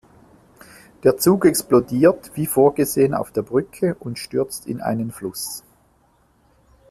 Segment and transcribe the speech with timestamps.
[1.03, 5.61] Der Zug explodiert wie vorgesehen auf der Brücke und stürzt in einen Fluss.